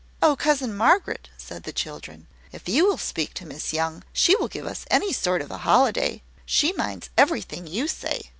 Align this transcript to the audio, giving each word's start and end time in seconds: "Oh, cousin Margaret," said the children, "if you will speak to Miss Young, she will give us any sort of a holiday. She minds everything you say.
"Oh, 0.19 0.35
cousin 0.35 0.75
Margaret," 0.75 1.29
said 1.37 1.61
the 1.61 1.71
children, 1.71 2.25
"if 2.51 2.67
you 2.67 2.87
will 2.87 2.97
speak 2.97 3.35
to 3.35 3.45
Miss 3.45 3.71
Young, 3.71 4.03
she 4.11 4.35
will 4.35 4.47
give 4.47 4.65
us 4.65 4.85
any 4.89 5.13
sort 5.13 5.43
of 5.43 5.51
a 5.51 5.59
holiday. 5.59 6.23
She 6.43 6.73
minds 6.73 7.11
everything 7.19 7.67
you 7.67 7.87
say. 7.87 8.23